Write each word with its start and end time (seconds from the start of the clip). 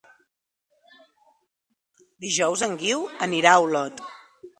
Dijous 2.25 2.63
en 2.69 2.73
Guiu 2.85 3.05
anirà 3.27 3.53
a 3.53 3.61
Olot. 3.67 4.03